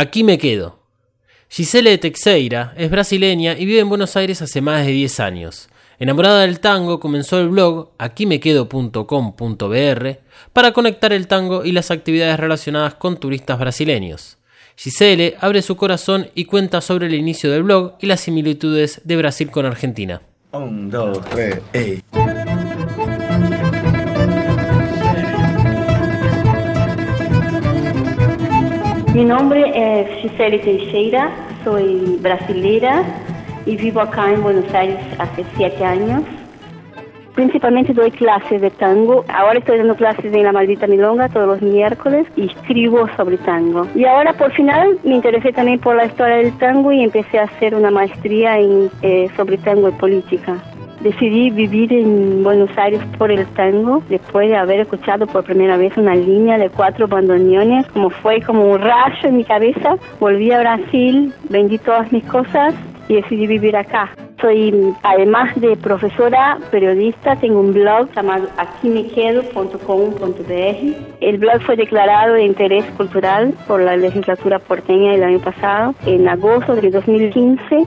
[0.00, 0.78] Aquí me quedo.
[1.48, 5.68] Gisele Teixeira es brasileña y vive en Buenos Aires hace más de 10 años.
[5.98, 10.08] Enamorada del tango, comenzó el blog aquimequedo.com.br
[10.52, 14.38] para conectar el tango y las actividades relacionadas con turistas brasileños.
[14.76, 19.16] Gisele abre su corazón y cuenta sobre el inicio del blog y las similitudes de
[19.16, 20.22] Brasil con Argentina.
[20.52, 21.58] Dos, tres.
[29.18, 31.32] Mi nombre es Gisele Teixeira,
[31.64, 33.02] soy brasilera
[33.66, 36.22] y vivo acá en Buenos Aires hace siete años.
[37.34, 39.24] Principalmente doy clases de tango.
[39.26, 43.88] Ahora estoy dando clases en La Maldita Milonga todos los miércoles y escribo sobre tango.
[43.96, 47.46] Y ahora por final me interesé también por la historia del tango y empecé a
[47.46, 50.62] hacer una maestría eh, sobre tango y política.
[51.00, 55.96] Decidí vivir en Buenos Aires por el tango, después de haber escuchado por primera vez
[55.96, 59.96] una línea de cuatro bandoneones, como fue como un rayo en mi cabeza.
[60.18, 62.74] Volví a Brasil, vendí todas mis cosas
[63.08, 64.10] y decidí vivir acá.
[64.40, 71.20] Soy, además de profesora, periodista, tengo un blog llamado aquimequedo.com.br.
[71.20, 76.28] El blog fue declarado de interés cultural por la legislatura porteña el año pasado, en
[76.28, 77.86] agosto de 2015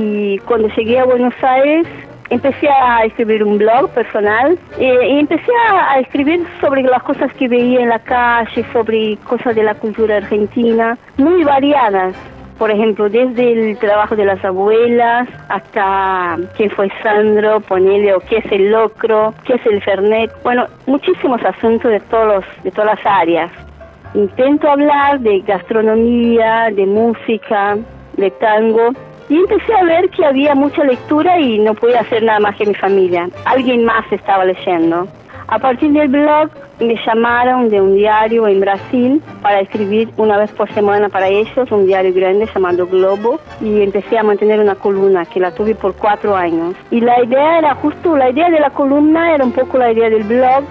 [0.00, 1.86] y cuando llegué a Buenos Aires
[2.30, 7.48] empecé a escribir un blog personal eh, y empecé a, escribir sobre las cosas que
[7.48, 12.14] veía en la calle, sobre cosas de la cultura argentina, muy variadas.
[12.56, 18.38] Por ejemplo, desde el trabajo de las abuelas hasta quién fue Sandro, ponele, o qué
[18.38, 20.30] es el locro, qué es el fernet.
[20.44, 23.50] Bueno, muchísimos asuntos de, todos de todas las áreas.
[24.12, 27.78] Intento hablar de gastronomía, de música,
[28.16, 28.90] de tango,
[29.30, 32.66] y empecé a ver que había mucha lectura y no podía hacer nada más que
[32.66, 33.30] mi familia.
[33.46, 35.06] Alguien más estaba leyendo.
[35.46, 36.50] A partir del blog
[36.80, 41.70] me llamaron de un diario en Brasil para escribir una vez por semana para ellos,
[41.70, 45.94] un diario grande llamado Globo, y empecé a mantener una columna que la tuve por
[45.94, 46.74] cuatro años.
[46.90, 50.08] Y la idea era justo, la idea de la columna era un poco la idea
[50.08, 50.64] del blog,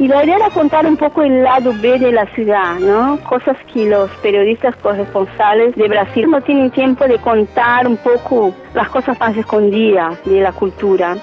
[0.00, 3.18] y la idea era contar un poco el lado B de la ciudad, ¿no?
[3.22, 8.88] Cosas que los periodistas corresponsales de Brasil no tienen tiempo de contar un poco las
[8.88, 11.18] cosas más escondidas de la cultura.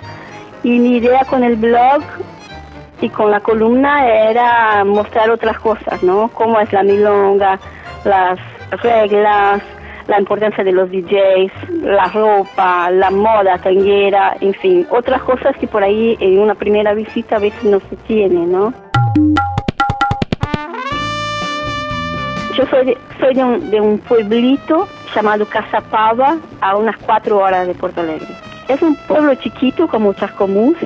[0.61, 2.03] Y mi idea con el blog
[3.01, 6.27] y con la columna era mostrar otras cosas, ¿no?
[6.27, 7.59] Cómo es la milonga,
[8.05, 8.39] las
[8.83, 9.59] reglas,
[10.07, 15.68] la importancia de los DJs, la ropa, la moda tanguera, en fin, otras cosas que
[15.68, 18.73] por ahí en una primera visita a veces no se tiene, ¿no?
[22.56, 27.68] Yo soy de, soy de, un, de un pueblito llamado Casapava, a unas cuatro horas
[27.68, 28.28] de Puerto Alegre.
[28.68, 30.78] Es un pueblo chiquito como Chascomús,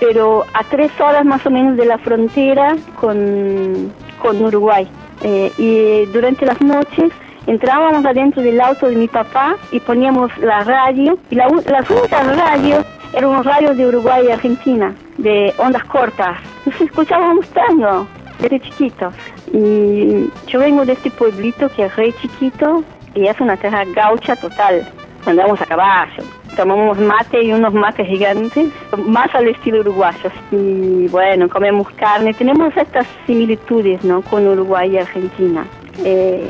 [0.00, 4.88] pero a tres horas más o menos de la frontera con, con Uruguay.
[5.22, 7.10] Eh, y durante las noches
[7.48, 11.18] entrábamos adentro del auto de mi papá y poníamos la radio.
[11.30, 11.50] Y las
[11.90, 16.38] únicas radios eran unos radios de Uruguay y Argentina, de ondas cortas.
[16.66, 18.06] Nos escuchábamos tango
[18.38, 19.14] desde chiquitos.
[19.52, 24.36] Y yo vengo de este pueblito que es re chiquito y es una tierra gaucha
[24.36, 24.86] total.
[25.24, 26.22] Andamos a caballo,
[26.54, 28.68] tomamos mate y unos mates gigantes,
[29.06, 30.30] más al estilo uruguayo.
[30.52, 32.34] Y bueno, comemos carne.
[32.34, 34.20] Tenemos estas similitudes ¿no?
[34.22, 35.66] con Uruguay y Argentina.
[36.04, 36.46] Eh,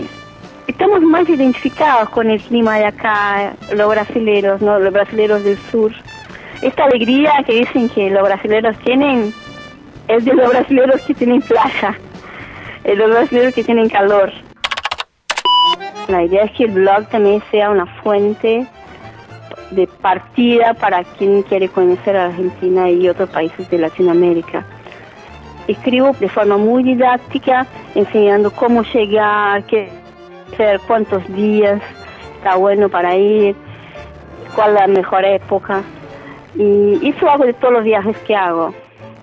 [0.68, 4.78] estamos más identificados con el clima de acá, los brasileros, ¿no?
[4.78, 5.92] los brasileros del sur.
[6.62, 9.32] Esta alegría que dicen que los brasileros tienen
[10.06, 11.98] es de los brasileros que tienen playa,
[12.84, 14.30] de los brasileros que tienen calor.
[16.08, 18.66] La idea es que el blog también sea una fuente
[19.70, 24.64] de partida para quien quiere conocer a Argentina y otros países de Latinoamérica.
[25.66, 29.90] Escribo de forma muy didáctica, enseñando cómo llegar, qué
[30.86, 31.80] cuántos días
[32.36, 33.54] está bueno para ir,
[34.54, 35.82] cuál es la mejor época.
[36.54, 38.74] Y eso hago de todos los viajes que hago.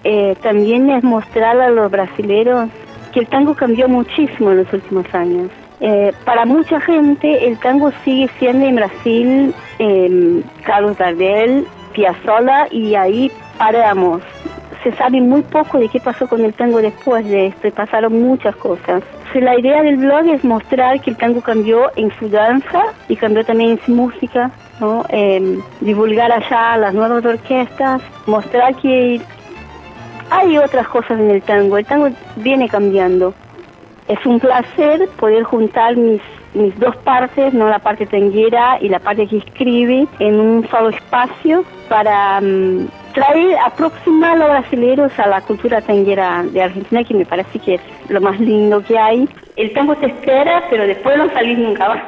[0.03, 2.69] Eh, también es mostrar a los brasileros
[3.12, 5.50] que el tango cambió muchísimo en los últimos años.
[5.81, 12.95] Eh, para mucha gente el tango sigue siendo en Brasil eh, Carlos Gardel, Piazzolla y
[12.95, 14.22] ahí paramos.
[14.86, 18.22] Se sabe muy poco de qué pasó con el tango después de esto y pasaron
[18.22, 19.04] muchas cosas
[19.42, 23.44] la idea del blog es mostrar que el tango cambió en su danza y cambió
[23.44, 25.04] también en su música, ¿no?
[25.10, 29.20] Em, divulgar allá las nuevas orquestas, mostrar que
[30.30, 31.78] hay otras cosas en el tango.
[31.78, 33.34] El tango viene cambiando.
[34.08, 36.22] Es un placer poder juntar mis,
[36.54, 40.90] mis dos partes, no la parte tanguera y la parte que escribe, en un solo
[40.90, 47.15] espacio para mm, traer, aproximar a los brasileños a la cultura tanguera de Argentina, que
[47.15, 49.27] me parece que es lo más lindo que hay.
[49.56, 52.03] el tango te espera, pero después no salís nunca más.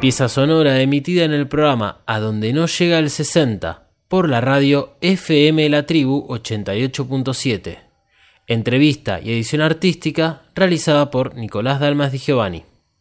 [0.00, 4.96] Pieza sonora emitida en el programa A donde no llega el 60 por la radio
[5.00, 7.78] FM La Tribu 88.7.
[8.46, 12.75] Entrevista y edición artística realizada por Nicolás Dalmas Di Giovanni.